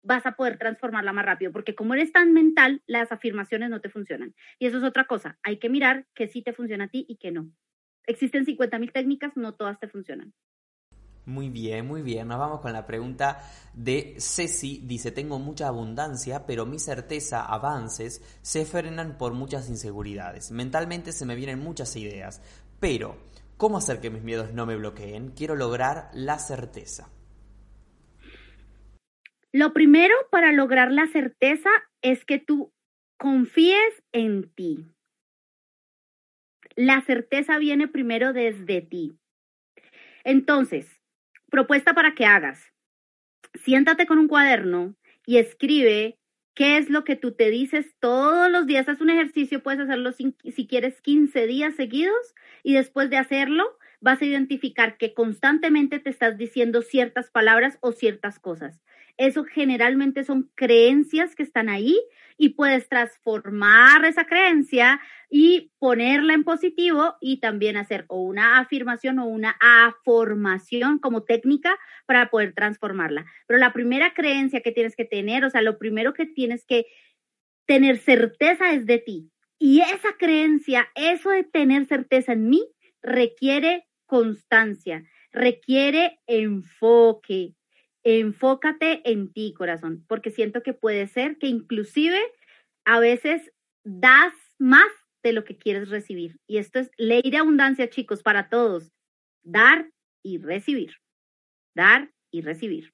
[0.03, 3.88] vas a poder transformarla más rápido, porque como eres tan mental, las afirmaciones no te
[3.88, 4.34] funcionan.
[4.59, 7.16] Y eso es otra cosa, hay que mirar que sí te funciona a ti y
[7.16, 7.50] que no.
[8.07, 10.34] Existen 50.000 técnicas, no todas te funcionan.
[11.24, 12.26] Muy bien, muy bien.
[12.26, 13.40] Nos vamos con la pregunta
[13.74, 14.80] de Ceci.
[14.84, 20.50] Dice, tengo mucha abundancia, pero mi certeza, avances, se frenan por muchas inseguridades.
[20.50, 22.42] Mentalmente se me vienen muchas ideas,
[22.80, 23.16] pero
[23.57, 25.30] ¿cómo hacer que mis miedos no me bloqueen?
[25.30, 27.09] Quiero lograr la certeza.
[29.53, 32.72] Lo primero para lograr la certeza es que tú
[33.18, 34.86] confíes en ti.
[36.74, 39.18] La certeza viene primero desde ti.
[40.24, 41.00] Entonces,
[41.50, 42.72] propuesta para que hagas.
[43.62, 44.96] Siéntate con un cuaderno
[45.26, 46.18] y escribe
[46.55, 48.88] qué es lo que tú te dices todos los días.
[48.88, 50.34] Haz un ejercicio, puedes hacerlo si,
[50.66, 53.64] quieres 15 días seguidos y después de hacerlo
[54.00, 58.80] vas a identificar que constantemente te estás diciendo ciertas palabras o ciertas cosas.
[59.17, 61.99] Eso generalmente son creencias que están ahí
[62.37, 65.01] y puedes transformar esa creencia
[65.31, 71.79] y ponerla en positivo y también hacer o una afirmación o una afirmación como técnica
[72.07, 73.27] para poder transformarla.
[73.47, 76.87] Pero la primera creencia que tienes que tener, o sea, lo primero que tienes que
[77.67, 79.31] tener certeza es de ti.
[79.59, 82.67] Y esa creencia, eso de tener certeza en mí,
[83.03, 87.55] requiere constancia, requiere enfoque,
[88.05, 92.20] enfócate en ti, corazón, porque siento que puede ser que inclusive
[92.84, 93.53] a veces
[93.84, 94.88] das más
[95.22, 96.38] de lo que quieres recibir.
[96.46, 98.92] Y esto es ley de abundancia, chicos, para todos.
[99.42, 99.90] Dar
[100.22, 100.94] y recibir.
[101.74, 102.92] Dar y recibir.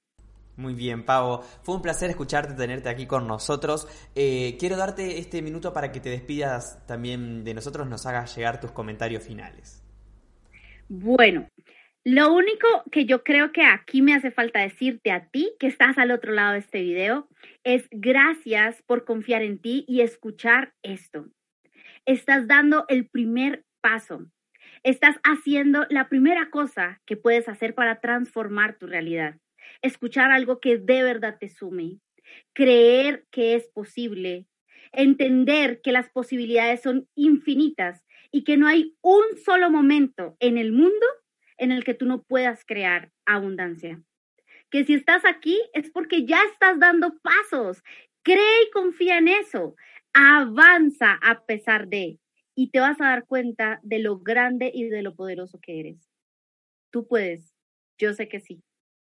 [0.56, 1.42] Muy bien, Pavo.
[1.62, 3.86] Fue un placer escucharte, tenerte aquí con nosotros.
[4.16, 8.60] Eh, quiero darte este minuto para que te despidas también de nosotros, nos hagas llegar
[8.60, 9.84] tus comentarios finales.
[10.88, 11.46] Bueno,
[12.10, 15.98] lo único que yo creo que aquí me hace falta decirte a ti que estás
[15.98, 17.28] al otro lado de este video
[17.64, 21.26] es gracias por confiar en ti y escuchar esto.
[22.06, 24.24] Estás dando el primer paso.
[24.84, 29.36] Estás haciendo la primera cosa que puedes hacer para transformar tu realidad.
[29.82, 31.98] Escuchar algo que de verdad te sume.
[32.54, 34.46] Creer que es posible.
[34.92, 38.02] Entender que las posibilidades son infinitas
[38.32, 41.06] y que no hay un solo momento en el mundo
[41.58, 44.00] en el que tú no puedas crear abundancia.
[44.70, 47.82] Que si estás aquí es porque ya estás dando pasos.
[48.22, 49.74] Cree y confía en eso.
[50.12, 52.18] Avanza a pesar de.
[52.54, 56.08] Y te vas a dar cuenta de lo grande y de lo poderoso que eres.
[56.90, 57.54] Tú puedes.
[57.98, 58.62] Yo sé que sí.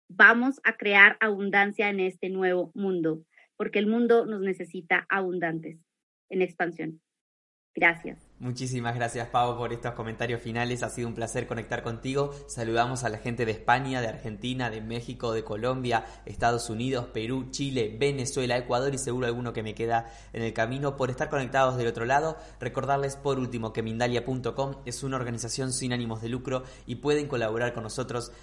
[0.10, 3.26] Vamos a crear abundancia en este nuevo mundo,
[3.58, 5.80] porque el mundo nos necesita abundantes
[6.30, 7.02] en expansión.
[7.74, 8.33] Gracias.
[8.44, 10.84] Muchísimas gracias, Pau, por estos comentarios finales.
[10.84, 12.32] Ha sido un placer conectar contigo.
[12.48, 17.48] Saludamos a la gente de España, de Argentina, de México, de Colombia, Estados Unidos, Perú,
[17.52, 21.78] Chile, Venezuela, Ecuador y seguro alguno que me queda en el camino por estar conectados
[21.78, 22.36] del otro lado.
[22.60, 27.74] Recordarles por último que Mindalia.com es una organización sin ánimos de lucro y pueden colaborar
[27.74, 28.34] con nosotros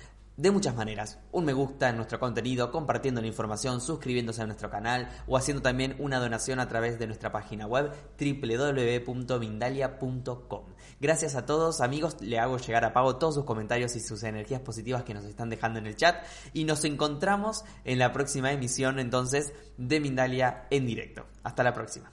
[0.41, 1.20] de muchas maneras.
[1.32, 5.61] Un me gusta en nuestro contenido, compartiendo la información, suscribiéndose a nuestro canal o haciendo
[5.62, 10.64] también una donación a través de nuestra página web www.mindalia.com.
[10.99, 14.62] Gracias a todos amigos, le hago llegar a Pago todos sus comentarios y sus energías
[14.62, 16.24] positivas que nos están dejando en el chat
[16.55, 21.26] y nos encontramos en la próxima emisión entonces de Mindalia en directo.
[21.43, 22.11] Hasta la próxima.